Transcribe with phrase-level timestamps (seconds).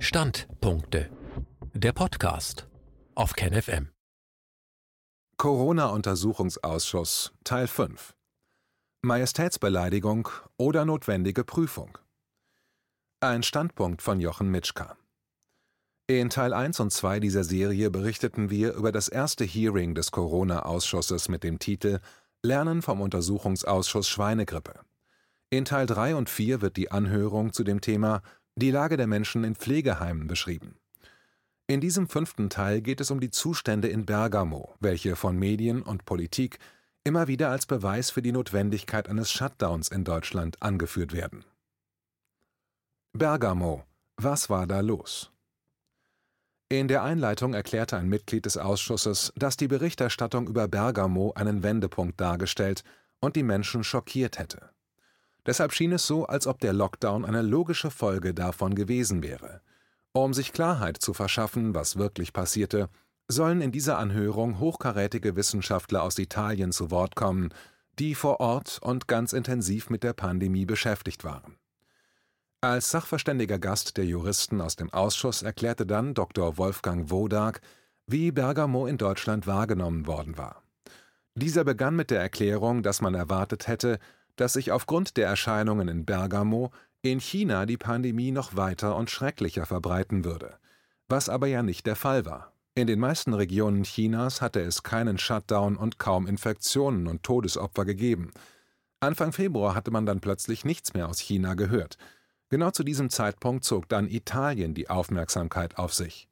[0.00, 1.10] Standpunkte.
[1.74, 2.68] Der Podcast
[3.16, 3.88] auf KenFM.
[5.36, 8.14] Corona-Untersuchungsausschuss Teil 5
[9.02, 11.98] Majestätsbeleidigung oder notwendige Prüfung.
[13.18, 14.96] Ein Standpunkt von Jochen Mitschka.
[16.06, 21.28] In Teil 1 und 2 dieser Serie berichteten wir über das erste Hearing des Corona-Ausschusses
[21.28, 21.98] mit dem Titel
[22.44, 24.78] Lernen vom Untersuchungsausschuss Schweinegrippe.
[25.50, 28.22] In Teil 3 und 4 wird die Anhörung zu dem Thema
[28.60, 30.74] Die Lage der Menschen in Pflegeheimen beschrieben.
[31.68, 36.04] In diesem fünften Teil geht es um die Zustände in Bergamo, welche von Medien und
[36.04, 36.58] Politik
[37.04, 41.44] immer wieder als Beweis für die Notwendigkeit eines Shutdowns in Deutschland angeführt werden.
[43.12, 43.84] Bergamo.
[44.16, 45.30] Was war da los?
[46.68, 52.20] In der Einleitung erklärte ein Mitglied des Ausschusses, dass die Berichterstattung über Bergamo einen Wendepunkt
[52.20, 52.82] dargestellt
[53.20, 54.70] und die Menschen schockiert hätte.
[55.48, 59.62] Deshalb schien es so, als ob der Lockdown eine logische Folge davon gewesen wäre.
[60.12, 62.90] Um sich Klarheit zu verschaffen, was wirklich passierte,
[63.28, 67.48] sollen in dieser Anhörung hochkarätige Wissenschaftler aus Italien zu Wort kommen,
[67.98, 71.56] die vor Ort und ganz intensiv mit der Pandemie beschäftigt waren.
[72.60, 76.58] Als sachverständiger Gast der Juristen aus dem Ausschuss erklärte dann Dr.
[76.58, 77.62] Wolfgang Wodak,
[78.06, 80.62] wie Bergamo in Deutschland wahrgenommen worden war.
[81.34, 83.98] Dieser begann mit der Erklärung, dass man erwartet hätte,
[84.40, 86.70] dass sich aufgrund der Erscheinungen in Bergamo
[87.02, 90.56] in China die Pandemie noch weiter und schrecklicher verbreiten würde,
[91.08, 92.52] was aber ja nicht der Fall war.
[92.74, 98.30] In den meisten Regionen Chinas hatte es keinen Shutdown und kaum Infektionen und Todesopfer gegeben.
[99.00, 101.98] Anfang Februar hatte man dann plötzlich nichts mehr aus China gehört,
[102.50, 106.28] Genau zu diesem Zeitpunkt zog dann Italien die Aufmerksamkeit auf sich.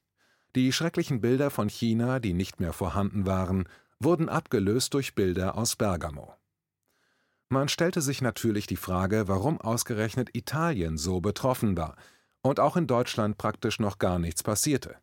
[0.54, 3.68] Die schrecklichen Bilder von China, die nicht mehr vorhanden waren,
[4.00, 6.34] wurden abgelöst durch Bilder aus Bergamo.
[7.48, 11.96] Man stellte sich natürlich die Frage, warum ausgerechnet Italien so betroffen war
[12.42, 14.96] und auch in Deutschland praktisch noch gar nichts passierte.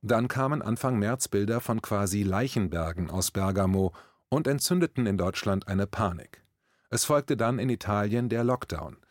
[0.00, 3.92] Dann kamen Anfang März Bilder von quasi Leichenbergen aus Bergamo
[4.28, 6.42] und entzündeten in Deutschland eine Panik.
[6.90, 8.96] Es folgte dann in Italien der Lockdown–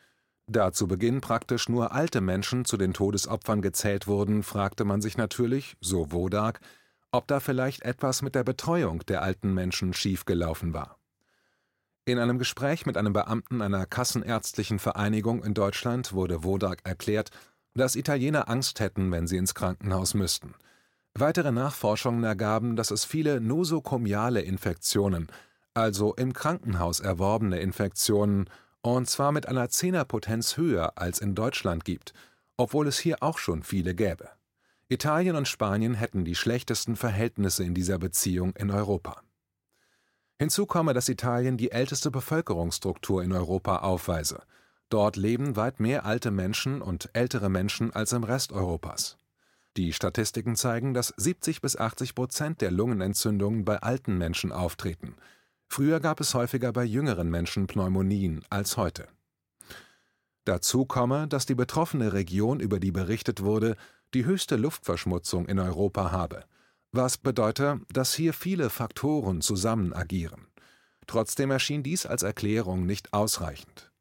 [0.52, 5.16] da zu Beginn praktisch nur alte Menschen zu den Todesopfern gezählt wurden, fragte man sich
[5.16, 6.59] natürlich, so Wodak,
[7.12, 10.97] ob da vielleicht etwas mit der Betreuung der alten Menschen schiefgelaufen war.
[12.06, 17.29] In einem Gespräch mit einem Beamten einer Kassenärztlichen Vereinigung in Deutschland wurde Wodak erklärt,
[17.75, 20.56] dass Italiener Angst hätten, wenn sie ins Krankenhaus müssten.
[21.13, 25.28] Weitere Nachforschungen ergaben, dass es viele nosokomiale Infektionen,
[25.73, 28.50] also im Krankenhaus erworbene Infektionen
[28.81, 32.13] und zwar mit einer Zehnerpotenz höher als in Deutschland gibt,
[32.57, 34.29] obwohl es hier auch schon viele gäbe.
[34.90, 39.22] Italien und Spanien hätten die schlechtesten Verhältnisse in dieser Beziehung in Europa.
[40.41, 44.41] Hinzu komme, dass Italien die älteste Bevölkerungsstruktur in Europa aufweise.
[44.90, 49.18] Dort leben weit mehr alte Menschen und ältere Menschen als im Rest Europas.
[49.78, 55.16] Die Statistiken zeigen, dass 70 bis 80 Prozent der Lungenentzündungen bei alten Menschen auftreten–
[55.74, 59.08] Früher gab es häufiger bei jüngeren Menschen Pneumonien als heute.
[60.44, 63.78] Dazu komme, dass die betroffene Region, über die berichtet wurde,
[64.13, 66.44] die höchste Luftverschmutzung in Europa habe,
[66.91, 70.47] was bedeutet, dass hier viele Faktoren zusammen agieren.
[71.07, 73.91] Trotzdem erschien dies als Erklärung nicht ausreichend.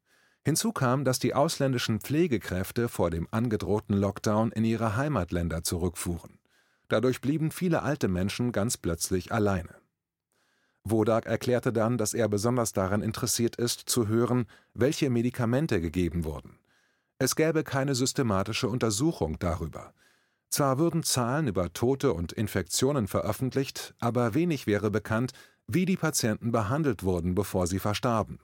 [0.43, 6.39] Hinzu kam, dass die ausländischen Pflegekräfte vor dem angedrohten Lockdown in ihre Heimatländer zurückfuhren.
[6.87, 9.75] Dadurch blieben viele alte Menschen ganz plötzlich alleine.
[10.83, 16.57] Wodak erklärte dann, dass er besonders daran interessiert ist, zu hören, welche Medikamente gegeben wurden.
[17.19, 19.93] Es gäbe keine systematische Untersuchung darüber.
[20.51, 25.31] Zwar würden Zahlen über Tote und Infektionen veröffentlicht, aber wenig wäre bekannt,
[25.65, 28.37] wie die Patienten behandelt wurden, bevor sie verstarben.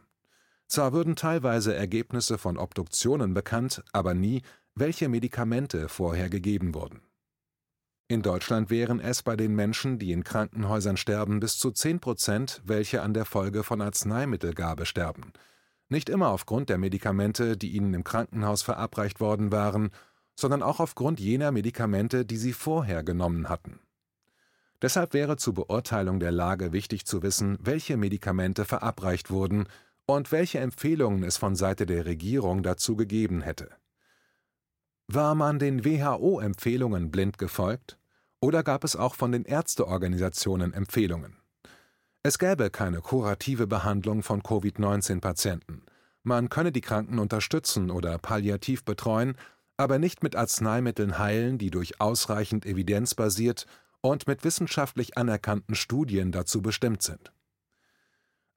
[0.68, 4.42] Zwar würden teilweise Ergebnisse von Obduktionen bekannt, aber nie,
[4.74, 7.02] welche Medikamente vorher gegeben wurden.
[8.08, 12.62] In Deutschland wären es bei den Menschen, die in Krankenhäusern sterben, bis zu 10 Prozent,
[12.64, 15.34] welche an der Folge von Arzneimittelgabe sterben.
[15.90, 19.90] Nicht immer aufgrund der Medikamente, die ihnen im Krankenhaus verabreicht worden waren,
[20.38, 23.80] sondern auch aufgrund jener Medikamente, die sie vorher genommen hatten.
[24.82, 29.68] Deshalb wäre zur Beurteilung der Lage wichtig zu wissen, welche Medikamente verabreicht wurden
[30.06, 33.72] und welche Empfehlungen es von Seite der Regierung dazu gegeben hätte.
[35.08, 37.98] War man den WHO-Empfehlungen blind gefolgt?
[38.40, 41.38] Oder gab es auch von den Ärzteorganisationen Empfehlungen?
[42.22, 45.84] Es gäbe keine kurative Behandlung von Covid-19-Patienten.
[46.24, 49.36] Man könne die Kranken unterstützen oder palliativ betreuen,
[49.78, 53.66] aber nicht mit Arzneimitteln heilen, die durch ausreichend Evidenz basiert
[54.02, 57.32] und mit wissenschaftlich anerkannten Studien dazu bestimmt sind.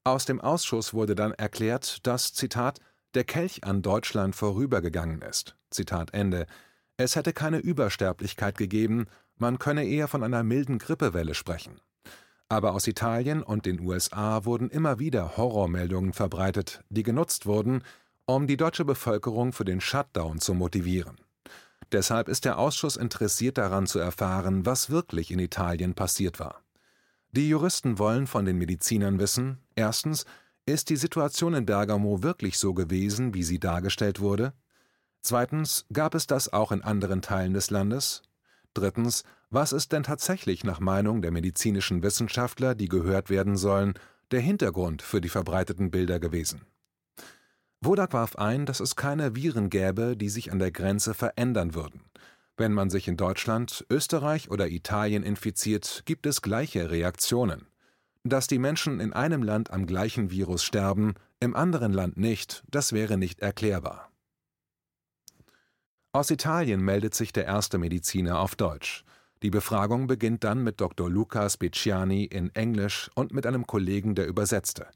[0.03, 2.81] Aus dem Ausschuss wurde dann erklärt, dass, Zitat,
[3.15, 5.57] der Kelch an Deutschland vorübergegangen ist.
[5.71, 6.47] Zitat Ende.
[6.97, 9.07] Es hätte keine Übersterblichkeit gegeben,
[9.37, 11.81] man könne eher von einer milden Grippewelle sprechen.
[12.49, 17.83] Aber aus Italien und den USA wurden immer wieder Horrormeldungen verbreitet, die genutzt wurden,
[18.37, 21.17] um die deutsche Bevölkerung für den Shutdown zu motivieren.
[21.93, 26.63] Deshalb ist der Ausschuss interessiert daran zu erfahren, was wirklich in Italien passiert war.
[27.33, 30.25] Die Juristen wollen von den Medizinern wissen: Erstens,
[30.67, 34.53] ist die Situation in Bergamo wirklich so gewesen, wie sie dargestellt wurde?
[35.21, 38.23] Zweitens, gab es das auch in anderen Teilen des Landes?
[38.75, 43.95] Drittens, was ist denn tatsächlich nach Meinung der medizinischen Wissenschaftler, die gehört werden sollen,
[44.31, 46.63] der Hintergrund für die verbreiteten Bilder gewesen?
[47.83, 52.03] Wodak warf ein, dass es keine Viren gäbe, die sich an der Grenze verändern würden.
[52.59, 57.67] Wenn man sich in Deutschland, Österreich oder Italien infiziert, gibt es gleiche Reaktionen.
[58.23, 62.93] Dass die Menschen in einem Land am gleichen Virus sterben, im anderen Land nicht, das
[62.93, 64.11] wäre nicht erklärbar.
[66.13, 69.05] Aus Italien meldet sich der erste Mediziner auf Deutsch.
[69.43, 71.09] Die Befragung beginnt dann mit Dr.
[71.09, 74.89] Luca Speciani in Englisch und mit einem Kollegen, der übersetzte.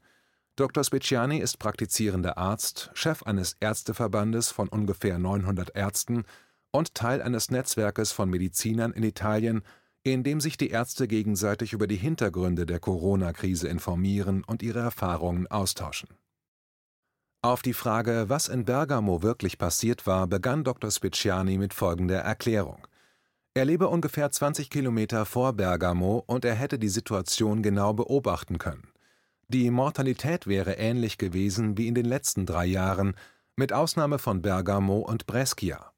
[0.57, 0.85] Dr.
[0.85, 6.23] Speciani ist praktizierender Arzt, Chef eines Ärzteverbandes von ungefähr 900 Ärzten
[6.71, 9.63] und Teil eines Netzwerkes von Medizinern in Italien,
[10.03, 15.47] in dem sich die Ärzte gegenseitig über die Hintergründe der Corona-Krise informieren und ihre Erfahrungen
[15.47, 16.07] austauschen.
[17.41, 20.89] Auf die Frage, was in Bergamo wirklich passiert war, begann Dr.
[20.89, 22.87] Speciani mit folgender Erklärung.
[23.55, 28.94] Er lebe ungefähr 20 Kilometer vor Bergamo und er hätte die Situation genau beobachten können.
[29.47, 33.15] Die Mortalität wäre ähnlich gewesen wie in den letzten drei Jahren,
[33.55, 35.91] mit Ausnahme von Bergamo und Brescia.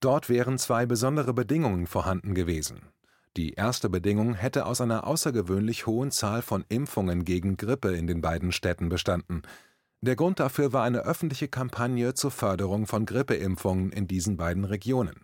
[0.00, 2.82] Dort wären zwei besondere Bedingungen vorhanden gewesen.
[3.36, 8.20] Die erste Bedingung hätte aus einer außergewöhnlich hohen Zahl von Impfungen gegen Grippe in den
[8.20, 9.42] beiden Städten bestanden–
[10.04, 15.23] der Grund dafür war eine öffentliche Kampagne zur Förderung von Grippeimpfungen in diesen beiden Regionen.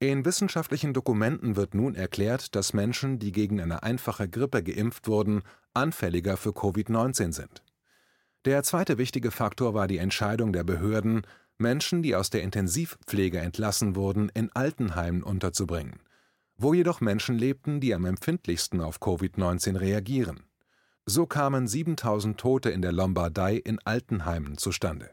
[0.00, 5.42] In wissenschaftlichen Dokumenten wird nun erklärt, dass Menschen, die gegen eine einfache Grippe geimpft wurden,
[5.74, 7.64] anfälliger für Covid-19 sind.
[8.44, 11.22] Der zweite wichtige Faktor war die Entscheidung der Behörden,
[11.58, 16.00] Menschen, die aus der Intensivpflege entlassen wurden, in Altenheimen unterzubringen,
[16.56, 20.44] wo jedoch Menschen lebten, die am empfindlichsten auf Covid-19 reagieren.
[21.06, 25.10] So kamen 7000 Tote in der Lombardei in Altenheimen zustande.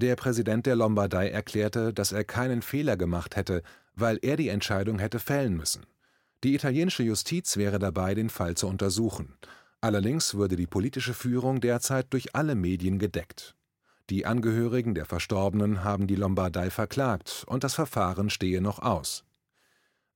[0.00, 3.62] Der Präsident der Lombardei erklärte, dass er keinen Fehler gemacht hätte,
[3.94, 5.84] weil er die Entscheidung hätte fällen müssen.
[6.42, 9.34] Die italienische Justiz wäre dabei, den Fall zu untersuchen.
[9.82, 13.54] Allerdings würde die politische Führung derzeit durch alle Medien gedeckt.
[14.08, 19.24] Die Angehörigen der Verstorbenen haben die Lombardei verklagt und das Verfahren stehe noch aus.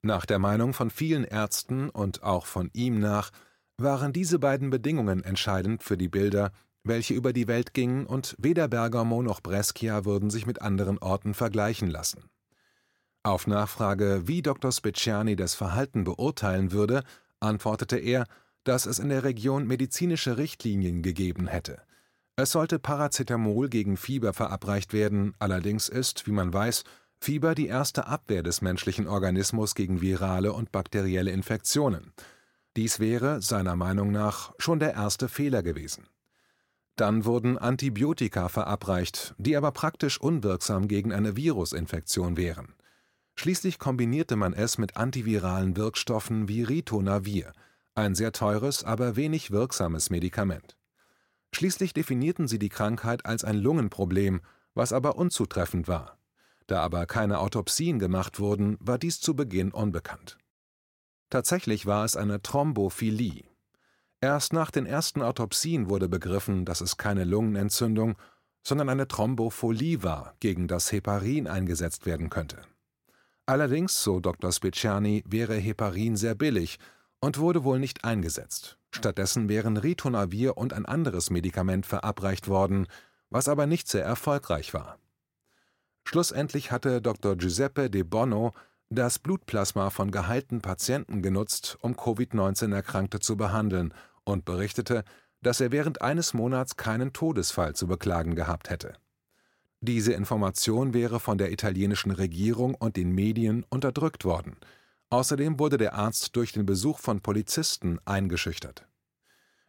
[0.01, 3.33] Nach der Meinung von vielen Ärzten und auch von ihm nach
[3.77, 6.53] waren diese beiden Bedingungen entscheidend für die Bilder,
[6.85, 11.35] welche über die Welt gingen, und weder Bergamo noch Brescia würden sich mit anderen Orten
[11.35, 12.31] vergleichen lassen.
[13.23, 14.71] Auf Nachfrage, wie Dr.
[14.71, 17.03] Speciani das Verhalten beurteilen würde,
[17.41, 18.27] antwortete er,
[18.65, 21.83] dass es in der Region medizinische Richtlinien gegeben hätte.
[22.37, 26.85] Es sollte Paracetamol gegen Fieber verabreicht werden, allerdings ist, wie man weiß,
[27.21, 32.13] Fieber die erste Abwehr des menschlichen Organismus gegen virale und bakterielle Infektionen.
[32.77, 36.07] Dies wäre, seiner Meinung nach, schon der erste Fehler gewesen.
[36.97, 42.75] Dann wurden Antibiotika verabreicht, die aber praktisch unwirksam gegen eine Virusinfektion wären.
[43.35, 47.53] Schließlich kombinierte man es mit antiviralen Wirkstoffen wie Ritonavir,
[47.97, 50.77] ein sehr teures, aber wenig wirksames Medikament.
[51.53, 54.41] Schließlich definierten sie die Krankheit als ein Lungenproblem,
[54.75, 56.19] was aber unzutreffend war.
[56.67, 60.39] Da aber keine Autopsien gemacht wurden, war dies zu Beginn unbekannt.
[61.31, 63.45] Tatsächlich war es eine Thrombophilie.
[64.25, 68.17] Erst nach den ersten Autopsien wurde begriffen, dass es keine Lungenentzündung,
[68.63, 72.63] sondern eine Thrombophilie war, gegen das Heparin eingesetzt werden könnte.
[73.45, 74.51] Allerdings, so Dr.
[74.51, 76.79] Speciani, wäre Heparin sehr billig
[77.21, 78.79] und wurde wohl nicht eingesetzt.
[78.93, 82.87] Stattdessen wären Ritonavir und ein anderes Medikament verabreicht worden,
[83.29, 84.97] was aber nicht sehr erfolgreich war.
[86.05, 87.37] Schlussendlich hatte Dr.
[87.37, 88.55] Giuseppe De Bono
[88.89, 93.93] das Blutplasma von geheilten Patienten genutzt, um Covid-19-Erkrankte zu behandeln,
[94.25, 95.05] und berichtete,
[95.43, 98.95] dass er während eines Monats keinen Todesfall zu beklagen gehabt hätte.
[99.81, 104.57] Diese Information wäre von der italienischen Regierung und den Medien unterdrückt worden.
[105.11, 108.87] Außerdem wurde der Arzt durch den Besuch von Polizisten eingeschüchtert.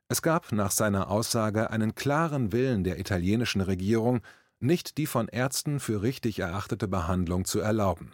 [0.08, 4.22] Es gab nach seiner Aussage einen klaren Willen der italienischen Regierung,
[4.60, 8.14] nicht die von Ärzten für richtig erachtete Behandlung zu erlauben.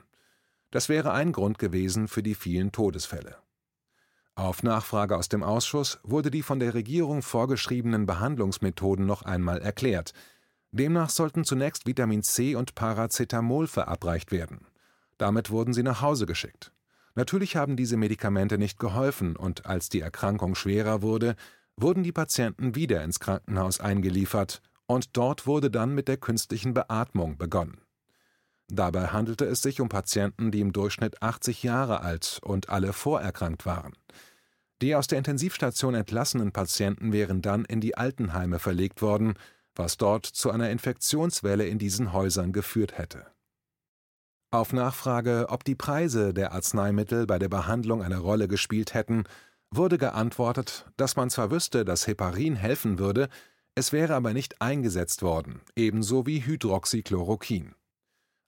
[0.72, 3.36] Das wäre ein Grund gewesen für die vielen Todesfälle.
[4.36, 10.14] Auf Nachfrage aus dem Ausschuss wurde die von der Regierung vorgeschriebenen Behandlungsmethoden noch einmal erklärt.
[10.72, 14.66] Demnach sollten zunächst Vitamin C und Paracetamol verabreicht werden.
[15.18, 16.72] Damit wurden sie nach Hause geschickt.
[17.14, 21.36] Natürlich haben diese Medikamente nicht geholfen und als die Erkrankung schwerer wurde,
[21.76, 27.38] wurden die Patienten wieder ins Krankenhaus eingeliefert und dort wurde dann mit der künstlichen Beatmung
[27.38, 27.81] begonnen.
[28.74, 33.66] Dabei handelte es sich um Patienten, die im Durchschnitt 80 Jahre alt und alle vorerkrankt
[33.66, 33.92] waren.
[34.82, 39.34] Die aus der Intensivstation entlassenen Patienten wären dann in die Altenheime verlegt worden,
[39.76, 43.26] was dort zu einer Infektionswelle in diesen Häusern geführt hätte.
[44.52, 49.26] Auf Nachfrage, ob die Preise der Arzneimittel bei der Behandlung eine Rolle gespielt hätten,
[49.70, 53.28] wurde geantwortet, dass man zwar wüsste, dass Heparin helfen würde,
[53.76, 57.76] es wäre aber nicht eingesetzt worden, ebenso wie Hydroxychloroquin.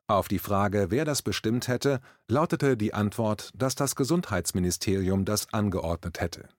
[0.08, 6.20] Auf die Frage, wer das bestimmt hätte, lautete die Antwort, dass das Gesundheitsministerium das angeordnet
[6.20, 6.50] hätte.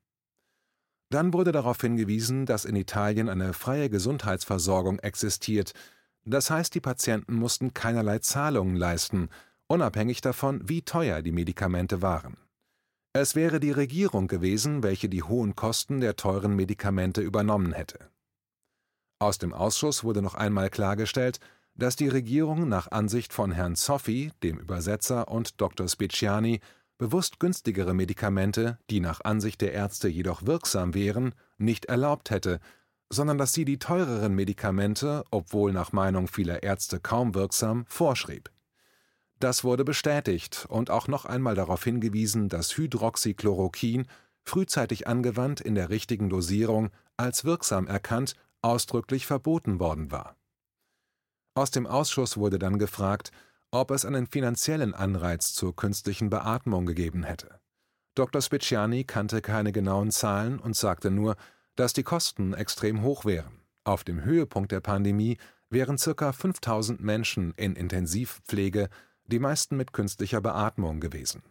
[1.10, 5.72] Dann wurde darauf hingewiesen, dass in Italien eine freie Gesundheitsversorgung existiert,
[6.24, 9.28] das heißt, die Patienten mussten keinerlei Zahlungen leisten,
[9.66, 12.38] unabhängig davon, wie teuer die Medikamente waren.
[13.12, 18.10] Es wäre die Regierung gewesen, welche die hohen Kosten der teuren Medikamente übernommen hätte.
[19.20, 21.38] Aus dem Ausschuss wurde noch einmal klargestellt,
[21.76, 25.88] dass die Regierung nach Ansicht von Herrn Zoffi, dem Übersetzer, und Dr.
[25.88, 26.60] Speciani
[26.98, 32.60] bewusst günstigere Medikamente, die nach Ansicht der Ärzte jedoch wirksam wären, nicht erlaubt hätte,
[33.10, 38.50] sondern dass sie die teureren Medikamente, obwohl nach Meinung vieler Ärzte kaum wirksam, vorschrieb.
[39.40, 44.06] Das wurde bestätigt und auch noch einmal darauf hingewiesen, dass Hydroxychloroquin
[44.44, 50.36] frühzeitig angewandt in der richtigen Dosierung als wirksam erkannt, ausdrücklich verboten worden war
[51.54, 53.30] aus dem Ausschuss wurde dann gefragt,
[53.70, 57.60] ob es einen finanziellen Anreiz zur künstlichen Beatmung gegeben hätte.
[58.14, 58.40] Dr.
[58.40, 61.36] Speciani kannte keine genauen Zahlen und sagte nur,
[61.74, 63.62] dass die Kosten extrem hoch wären.
[63.82, 65.38] Auf dem Höhepunkt der Pandemie
[65.70, 66.32] wären ca.
[66.32, 68.88] 5000 Menschen in Intensivpflege,
[69.26, 71.42] die meisten mit künstlicher Beatmung gewesen.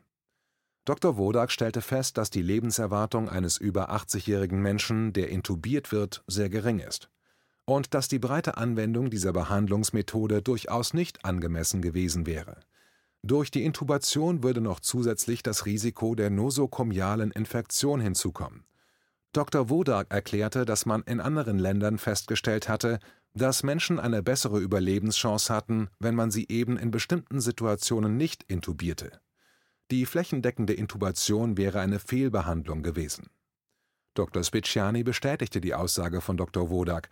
[0.85, 1.17] Dr.
[1.17, 6.79] Wodak stellte fest, dass die Lebenserwartung eines über 80-jährigen Menschen, der intubiert wird, sehr gering
[6.79, 7.09] ist
[7.65, 12.57] und dass die breite Anwendung dieser Behandlungsmethode durchaus nicht angemessen gewesen wäre.
[13.23, 18.65] Durch die Intubation würde noch zusätzlich das Risiko der nosokomialen Infektion hinzukommen.
[19.31, 19.69] Dr.
[19.69, 22.99] Wodak erklärte, dass man in anderen Ländern festgestellt hatte,
[23.33, 29.19] dass Menschen eine bessere Überlebenschance hatten, wenn man sie eben in bestimmten Situationen nicht intubierte.
[29.89, 33.29] Die flächendeckende Intubation wäre eine Fehlbehandlung gewesen.
[34.13, 34.43] Dr.
[34.43, 36.69] Speciani bestätigte die Aussage von Dr.
[36.69, 37.09] Wodak,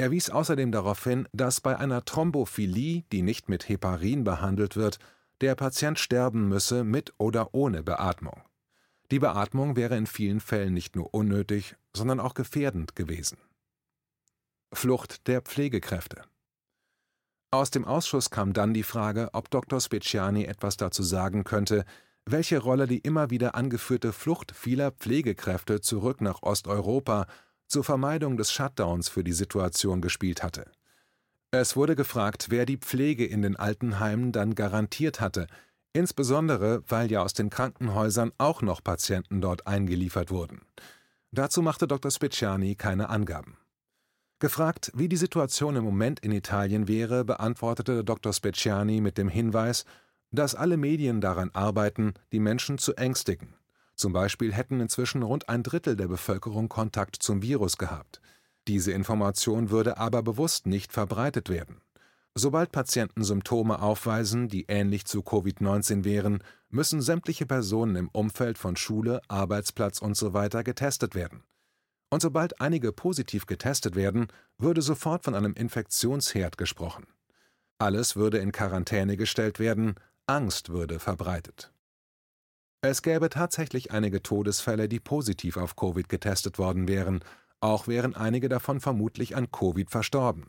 [0.00, 4.98] er wies außerdem darauf hin, dass bei einer Thrombophilie, die nicht mit Heparin behandelt wird,
[5.42, 8.40] der Patient sterben müsse mit oder ohne Beatmung.
[9.10, 13.36] Die Beatmung wäre in vielen Fällen nicht nur unnötig, sondern auch gefährdend gewesen.
[14.72, 16.22] Flucht der Pflegekräfte
[17.50, 19.82] Aus dem Ausschuss kam dann die Frage, ob Dr.
[19.82, 21.84] Speciani etwas dazu sagen könnte,
[22.24, 27.26] welche Rolle die immer wieder angeführte Flucht vieler Pflegekräfte zurück nach Osteuropa
[27.70, 30.70] zur Vermeidung des Shutdowns für die Situation gespielt hatte.
[31.52, 35.46] Es wurde gefragt, wer die Pflege in den Altenheimen dann garantiert hatte,
[35.92, 40.62] insbesondere weil ja aus den Krankenhäusern auch noch Patienten dort eingeliefert wurden.
[41.32, 42.10] Dazu machte Dr.
[42.10, 43.56] Speciani keine Angaben.
[44.40, 48.32] Gefragt, wie die Situation im Moment in Italien wäre, beantwortete Dr.
[48.32, 49.84] Speciani mit dem Hinweis,
[50.32, 53.54] dass alle Medien daran arbeiten, die Menschen zu ängstigen.
[54.00, 58.22] Zum Beispiel hätten inzwischen rund ein Drittel der Bevölkerung Kontakt zum Virus gehabt.
[58.66, 61.82] Diese Information würde aber bewusst nicht verbreitet werden.
[62.34, 68.74] Sobald Patienten Symptome aufweisen, die ähnlich zu Covid-19 wären, müssen sämtliche Personen im Umfeld von
[68.74, 70.48] Schule, Arbeitsplatz usw.
[70.50, 71.42] So getestet werden.
[72.08, 77.06] Und sobald einige positiv getestet werden, würde sofort von einem Infektionsherd gesprochen.
[77.76, 81.70] Alles würde in Quarantäne gestellt werden, Angst würde verbreitet.
[82.82, 87.20] Es gäbe tatsächlich einige Todesfälle, die positiv auf Covid getestet worden wären,
[87.60, 90.48] auch wären einige davon vermutlich an Covid verstorben.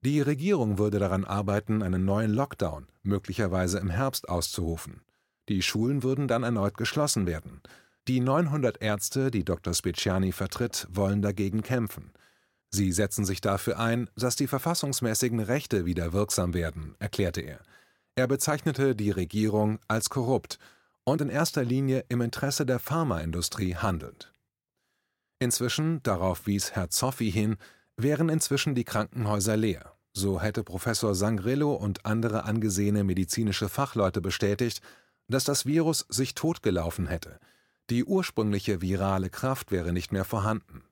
[0.00, 5.00] Die Regierung würde daran arbeiten, einen neuen Lockdown, möglicherweise im Herbst, auszurufen.
[5.48, 7.60] Die Schulen würden dann erneut geschlossen werden.
[8.06, 9.74] Die 900 Ärzte, die Dr.
[9.74, 12.12] Speciani vertritt, wollen dagegen kämpfen.
[12.70, 17.58] Sie setzen sich dafür ein, dass die verfassungsmäßigen Rechte wieder wirksam werden, erklärte er.
[18.14, 20.60] Er bezeichnete die Regierung als korrupt
[21.06, 24.32] und in erster Linie im Interesse der Pharmaindustrie handelnd.
[25.38, 27.56] Inzwischen, darauf wies Herr Zoffi hin,
[27.96, 29.94] wären inzwischen die Krankenhäuser leer.
[30.12, 34.80] So hätte Professor Sangrillo und andere angesehene medizinische Fachleute bestätigt,
[35.28, 37.38] dass das Virus sich totgelaufen hätte.
[37.88, 40.82] Die ursprüngliche virale Kraft wäre nicht mehr vorhanden.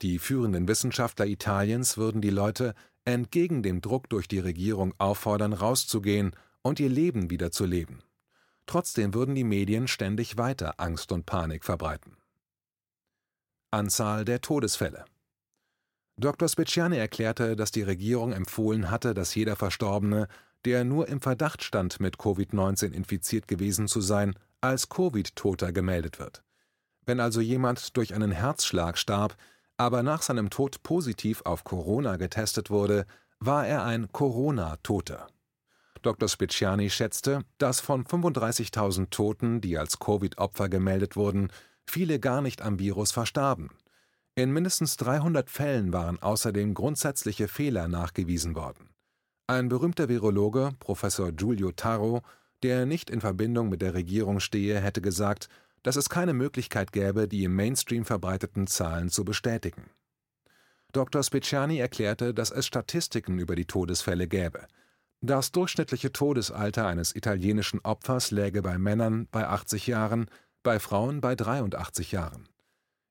[0.00, 6.32] Die führenden Wissenschaftler Italiens würden die Leute entgegen dem Druck durch die Regierung auffordern, rauszugehen
[6.62, 8.02] und ihr Leben wieder zu leben.
[8.68, 12.18] Trotzdem würden die Medien ständig weiter Angst und Panik verbreiten.
[13.70, 15.06] Anzahl der Todesfälle
[16.18, 16.48] Dr.
[16.48, 20.28] Speciani erklärte, dass die Regierung empfohlen hatte, dass jeder Verstorbene,
[20.66, 26.42] der nur im Verdacht stand, mit Covid-19 infiziert gewesen zu sein, als Covid-Toter gemeldet wird.
[27.06, 29.36] Wenn also jemand durch einen Herzschlag starb,
[29.78, 33.06] aber nach seinem Tod positiv auf Corona getestet wurde,
[33.38, 35.28] war er ein Corona-Toter.
[36.02, 36.28] Dr.
[36.28, 41.50] Speciani schätzte, dass von 35.000 Toten, die als Covid-Opfer gemeldet wurden,
[41.86, 43.70] viele gar nicht am Virus verstarben.
[44.34, 48.90] In mindestens 300 Fällen waren außerdem grundsätzliche Fehler nachgewiesen worden.
[49.46, 52.22] Ein berühmter Virologe, Professor Giulio Taro,
[52.62, 55.48] der nicht in Verbindung mit der Regierung stehe, hätte gesagt,
[55.82, 59.90] dass es keine Möglichkeit gäbe, die im Mainstream verbreiteten Zahlen zu bestätigen.
[60.92, 61.22] Dr.
[61.22, 64.66] Speciani erklärte, dass es Statistiken über die Todesfälle gäbe.
[65.20, 70.26] Das durchschnittliche Todesalter eines italienischen Opfers läge bei Männern bei 80 Jahren,
[70.62, 72.48] bei Frauen bei 83 Jahren.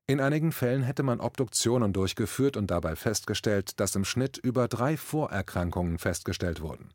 [0.09, 4.95] In einigen Fällen hätte man Obduktionen durchgeführt und dabei festgestellt, dass im Schnitt über drei
[4.95, 6.93] Vorerkrankungen festgestellt wurden.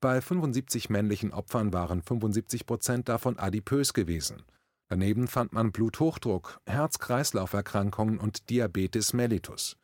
[0.00, 4.44] Bei 75 männlichen Opfern waren 75 Prozent davon adipös gewesen.
[4.88, 9.76] Daneben fand man Bluthochdruck, Herz-Kreislauf-Erkrankungen und Diabetes mellitus.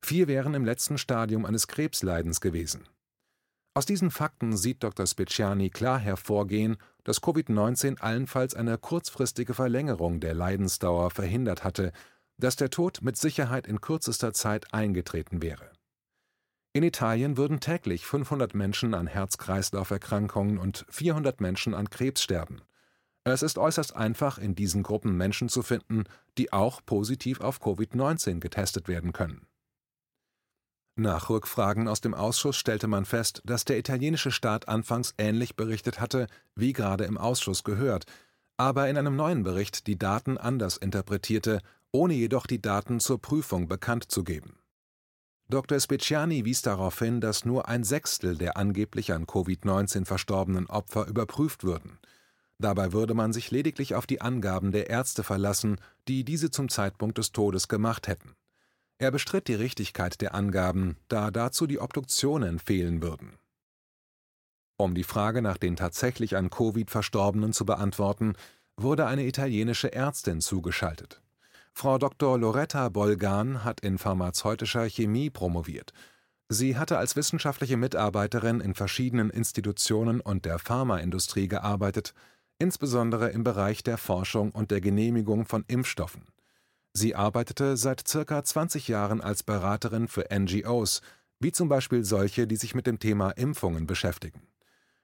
[0.00, 2.88] Vier wären im letzten Stadium eines Krebsleidens gewesen.
[3.74, 5.06] Aus diesen Fakten sieht Dr.
[5.06, 11.92] Speciani klar hervorgehen, dass Covid-19 allenfalls eine kurzfristige Verlängerung der Leidensdauer verhindert hatte
[12.38, 15.70] dass der Tod mit Sicherheit in kürzester Zeit eingetreten wäre.
[16.72, 22.62] In Italien würden täglich 500 Menschen an Herz-Kreislauf-Erkrankungen und 400 Menschen an Krebs sterben.
[23.22, 26.04] Es ist äußerst einfach, in diesen Gruppen Menschen zu finden,
[26.36, 29.46] die auch positiv auf Covid-19 getestet werden können.
[30.96, 36.00] Nach Rückfragen aus dem Ausschuss stellte man fest, dass der italienische Staat anfangs ähnlich berichtet
[36.00, 38.04] hatte, wie gerade im Ausschuss gehört,
[38.56, 41.60] aber in einem neuen Bericht die Daten anders interpretierte
[41.94, 44.58] ohne jedoch die Daten zur Prüfung bekannt zu geben.
[45.48, 45.78] Dr.
[45.78, 51.62] Speciani wies darauf hin, dass nur ein Sechstel der angeblich an Covid-19 verstorbenen Opfer überprüft
[51.62, 51.98] würden.
[52.58, 55.78] Dabei würde man sich lediglich auf die Angaben der Ärzte verlassen,
[56.08, 58.34] die diese zum Zeitpunkt des Todes gemacht hätten.
[58.98, 63.36] Er bestritt die Richtigkeit der Angaben, da dazu die Obduktionen fehlen würden.
[64.76, 68.34] Um die Frage nach den tatsächlich an Covid Verstorbenen zu beantworten,
[68.76, 71.20] wurde eine italienische Ärztin zugeschaltet.
[71.72, 72.38] Frau Dr.
[72.38, 75.92] Loretta Bolgan hat in pharmazeutischer Chemie promoviert.
[76.48, 82.14] Sie hatte als wissenschaftliche Mitarbeiterin in verschiedenen Institutionen und der Pharmaindustrie gearbeitet,
[82.58, 86.26] insbesondere im Bereich der Forschung und der Genehmigung von Impfstoffen.
[86.94, 91.02] Sie arbeitete seit circa 20 Jahren als Beraterin für NGOs,
[91.40, 94.40] wie zum Beispiel solche, die sich mit dem Thema Impfungen beschäftigen.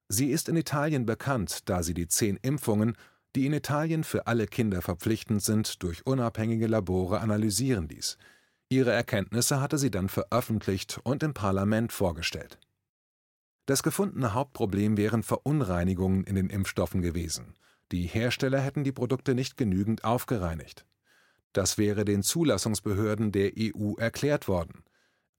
[0.09, 2.97] Sie ist in Italien bekannt, da sie die zehn Impfungen
[3.37, 8.19] die in Italien für alle Kinder verpflichtend sind, durch unabhängige Labore analysieren ließ.
[8.69, 12.59] Ihre Erkenntnisse hatte sie dann veröffentlicht und im Parlament vorgestellt.
[13.67, 17.55] Das gefundene Hauptproblem wären Verunreinigungen in den Impfstoffen gewesen.
[17.93, 20.85] Die Hersteller hätten die Produkte nicht genügend aufgereinigt.
[21.53, 24.85] Das wäre den Zulassungsbehörden der EU erklärt worden.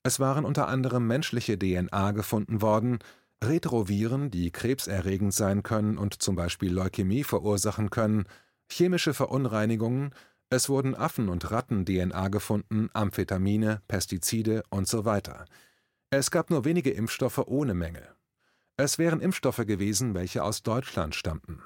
[0.04, 3.00] Es waren unter anderem menschliche DNA gefunden worden,
[3.44, 8.26] Retroviren, die krebserregend sein können und zum Beispiel Leukämie verursachen können,
[8.70, 10.14] chemische Verunreinigungen,
[10.54, 15.46] es wurden Affen- und Ratten-DNA gefunden, Amphetamine, Pestizide und so weiter.
[16.10, 18.06] Es gab nur wenige Impfstoffe ohne Mängel.
[18.76, 21.62] Es wären Impfstoffe gewesen, welche aus Deutschland stammten.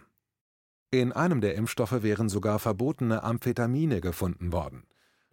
[0.92, 4.84] In einem der Impfstoffe wären sogar verbotene Amphetamine gefunden worden.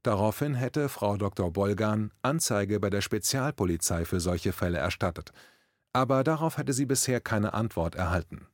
[0.03, 1.53] Daraufhin hätte Frau Dr.
[1.53, 5.33] Bolgan Anzeige bei der Spezialpolizei für solche Fälle erstattet–
[5.93, 8.47] aber darauf hatte sie bisher keine Antwort erhalten.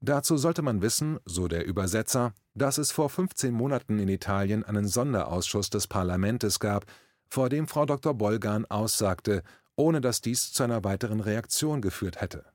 [0.00, 4.88] Dazu sollte man wissen, so der Übersetzer, dass es vor 15 Monaten in Italien einen
[4.88, 6.86] Sonderausschuss des Parlamentes gab,
[7.28, 8.14] vor dem Frau Dr.
[8.14, 9.42] Bolgan aussagte,
[9.76, 12.46] ohne dass dies zu einer weiteren Reaktion geführt hätte.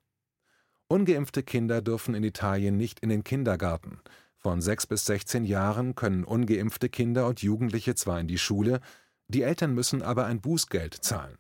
[0.87, 3.99] Ungeimpfte Kinder dürfen in Italien nicht in den Kindergarten.
[4.37, 8.81] Von 6 bis 16 Jahren können ungeimpfte Kinder und Jugendliche zwar in die Schule,
[9.27, 11.39] die Eltern müssen aber ein Bußgeld zahlen.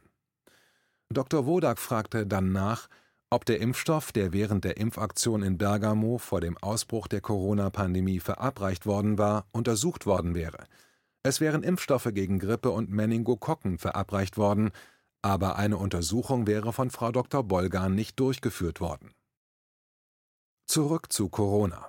[1.09, 1.45] Dr.
[1.45, 2.87] Wodak fragte dann nach,
[3.29, 8.87] ob der Impfstoff, der während der Impfaktion in Bergamo vor dem Ausbruch der Corona-Pandemie verabreicht
[8.87, 10.63] worden war, untersucht worden wäre.
[11.21, 14.71] Es wären Impfstoffe gegen Grippe und Meningokokken verabreicht worden,
[15.21, 17.43] aber eine Untersuchung wäre von Frau Dr.
[17.43, 19.11] Bolgan nicht durchgeführt worden.
[20.67, 21.87] Zurück zu Corona.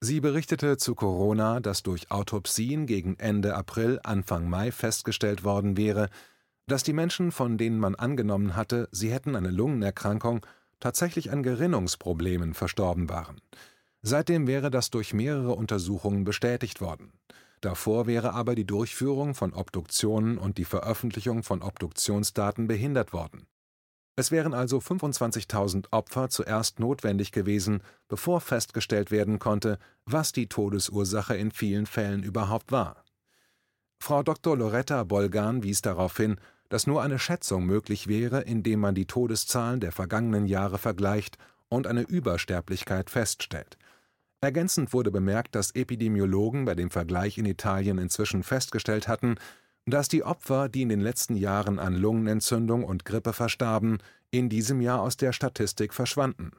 [0.00, 6.08] Sie berichtete zu Corona, dass durch Autopsien gegen Ende April, Anfang Mai festgestellt worden wäre,
[6.66, 10.46] dass die Menschen, von denen man angenommen hatte, sie hätten eine Lungenerkrankung,
[10.80, 13.40] tatsächlich an Gerinnungsproblemen verstorben waren.
[14.02, 17.12] Seitdem wäre das durch mehrere Untersuchungen bestätigt worden.
[17.62, 23.46] Davor wäre aber die Durchführung von Obduktionen und die Veröffentlichung von Obduktionsdaten behindert worden.
[24.14, 31.34] Es wären also 25.000 Opfer zuerst notwendig gewesen, bevor festgestellt werden konnte, was die Todesursache
[31.36, 33.04] in vielen Fällen überhaupt war.
[33.98, 34.56] Frau Dr.
[34.56, 36.36] Loretta Bolgan wies darauf hin,
[36.68, 41.86] dass nur eine Schätzung möglich wäre, indem man die Todeszahlen der vergangenen Jahre vergleicht und
[41.86, 43.78] eine Übersterblichkeit feststellt.
[44.42, 49.36] Ergänzend wurde bemerkt, dass Epidemiologen bei dem Vergleich in Italien inzwischen festgestellt hatten,
[49.86, 53.98] dass die Opfer, die in den letzten Jahren an Lungenentzündung und Grippe verstarben,
[54.30, 56.52] in diesem Jahr aus der Statistik verschwanden.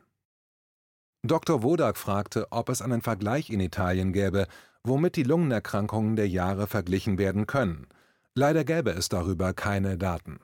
[1.24, 1.64] Dr.
[1.64, 4.48] Wodak fragte, ob es einen Vergleich in Italien gäbe,
[4.84, 7.88] womit die Lungenerkrankungen der Jahre verglichen werden können.
[8.36, 10.40] Leider gäbe es darüber keine Daten.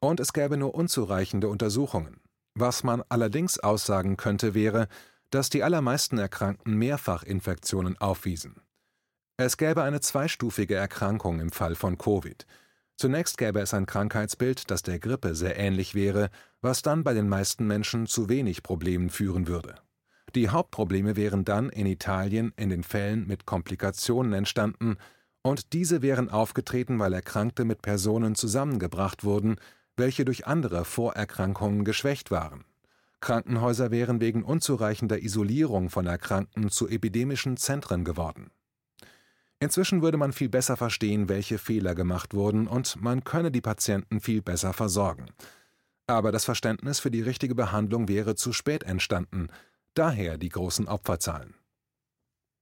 [0.00, 2.20] Und es gäbe nur unzureichende Untersuchungen.
[2.54, 4.88] Was man allerdings aussagen könnte, wäre,
[5.30, 8.56] dass die allermeisten Erkrankten Mehrfachinfektionen aufwiesen.
[9.40, 12.44] Es gäbe eine zweistufige Erkrankung im Fall von Covid.
[12.96, 17.28] Zunächst gäbe es ein Krankheitsbild, das der Grippe sehr ähnlich wäre, was dann bei den
[17.28, 19.76] meisten Menschen zu wenig Problemen führen würde.
[20.34, 24.96] Die Hauptprobleme wären dann in Italien in den Fällen mit Komplikationen entstanden,
[25.42, 29.54] und diese wären aufgetreten, weil Erkrankte mit Personen zusammengebracht wurden,
[29.96, 32.64] welche durch andere Vorerkrankungen geschwächt waren.
[33.20, 38.50] Krankenhäuser wären wegen unzureichender Isolierung von Erkrankten zu epidemischen Zentren geworden.
[39.60, 44.20] Inzwischen würde man viel besser verstehen, welche Fehler gemacht wurden, und man könne die Patienten
[44.20, 45.26] viel besser versorgen.
[46.06, 49.48] Aber das Verständnis für die richtige Behandlung wäre zu spät entstanden,
[49.94, 51.54] daher die großen Opferzahlen.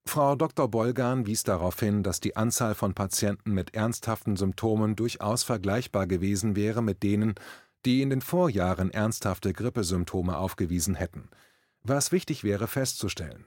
[0.08, 0.68] Frau Dr.
[0.70, 6.56] Bolgan wies darauf hin, dass die Anzahl von Patienten mit ernsthaften Symptomen durchaus vergleichbar gewesen
[6.56, 7.34] wäre mit denen,
[7.84, 11.28] die in den Vorjahren ernsthafte Grippesymptome aufgewiesen hätten,
[11.82, 13.44] was wichtig wäre festzustellen.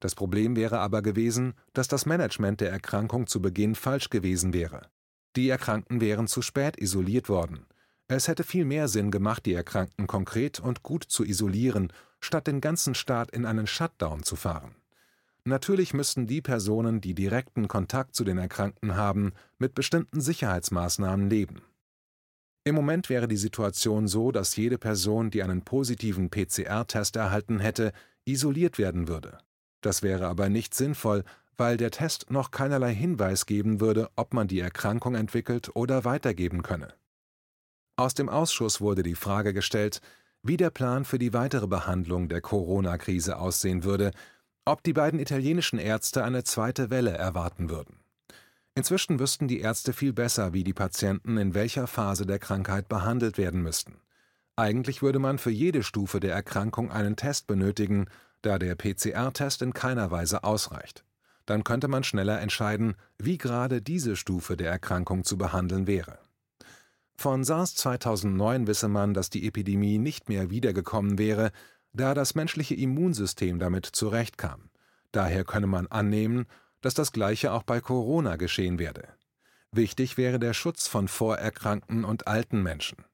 [0.00, 4.88] Das Problem wäre aber gewesen, dass das Management der Erkrankung zu Beginn falsch gewesen wäre.
[5.36, 7.66] Die Erkrankten wären zu spät isoliert worden.
[8.08, 12.60] Es hätte viel mehr Sinn gemacht, die Erkrankten konkret und gut zu isolieren, statt den
[12.60, 14.74] ganzen Staat in einen Shutdown zu fahren.
[15.44, 21.62] Natürlich müssten die Personen, die direkten Kontakt zu den Erkrankten haben, mit bestimmten Sicherheitsmaßnahmen leben.
[22.64, 27.92] Im Moment wäre die Situation so, dass jede Person, die einen positiven PCR-Test erhalten hätte,
[28.26, 29.38] isoliert werden würde.
[29.80, 31.24] Das wäre aber nicht sinnvoll,
[31.56, 36.62] weil der Test noch keinerlei Hinweis geben würde, ob man die Erkrankung entwickelt oder weitergeben
[36.62, 36.94] könne.
[37.96, 40.00] Aus dem Ausschuss wurde die Frage gestellt,
[40.42, 44.12] wie der Plan für die weitere Behandlung der Corona-Krise aussehen würde,
[44.64, 48.00] ob die beiden italienischen Ärzte eine zweite Welle erwarten würden.
[48.74, 53.36] Inzwischen wüssten die Ärzte viel besser, wie die Patienten in welcher Phase der Krankheit behandelt
[53.36, 53.96] werden müssten.
[54.56, 58.06] Eigentlich würde man für jede Stufe der Erkrankung einen Test benötigen,
[58.42, 61.04] da der PCR-Test in keiner Weise ausreicht.
[61.46, 66.18] Dann könnte man schneller entscheiden, wie gerade diese Stufe der Erkrankung zu behandeln wäre.
[67.16, 71.52] Von SARS 2009 wisse man, dass die Epidemie nicht mehr wiedergekommen wäre,
[71.92, 74.70] da das menschliche Immunsystem damit zurechtkam.
[75.12, 76.46] Daher könne man annehmen,
[76.80, 79.08] dass das Gleiche auch bei Corona geschehen werde.
[79.72, 83.04] Wichtig wäre der Schutz von vorerkrankten und alten Menschen.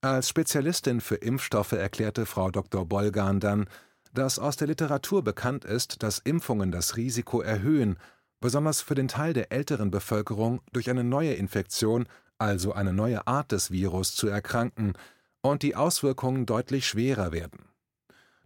[0.00, 2.86] Als Spezialistin für Impfstoffe erklärte Frau Dr.
[2.86, 3.66] Bolgan dann,
[4.14, 7.98] dass aus der Literatur bekannt ist, dass Impfungen das Risiko erhöhen,
[8.40, 12.06] besonders für den Teil der älteren Bevölkerung durch eine neue Infektion,
[12.38, 14.94] also eine neue Art des Virus, zu erkranken
[15.42, 17.66] und die Auswirkungen deutlich schwerer werden.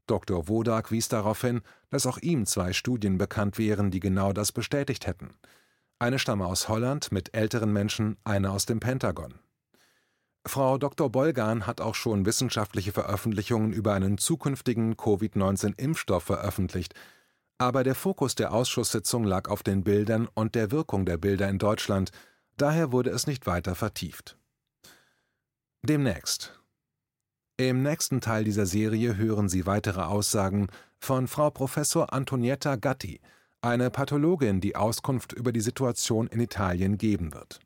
[0.07, 0.48] Dr.
[0.48, 5.07] Wodak wies darauf hin, dass auch ihm zwei Studien bekannt wären, die genau das bestätigt
[5.07, 5.35] hätten.
[5.98, 9.35] Eine stamme aus Holland mit älteren Menschen, eine aus dem Pentagon.
[10.46, 11.11] Frau Dr.
[11.11, 16.94] Bolgan hat auch schon wissenschaftliche Veröffentlichungen über einen zukünftigen Covid-19-Impfstoff veröffentlicht,
[17.59, 21.59] aber der Fokus der Ausschusssitzung lag auf den Bildern und der Wirkung der Bilder in
[21.59, 22.12] Deutschland,
[22.57, 24.38] daher wurde es nicht weiter vertieft.
[25.83, 26.61] Demnächst.
[27.57, 30.68] Im nächsten Teil dieser Serie hören Sie weitere Aussagen
[31.01, 33.20] von Frau Professor Antonietta Gatti,
[33.61, 37.59] eine Pathologin, die Auskunft über die Situation in Italien geben wird.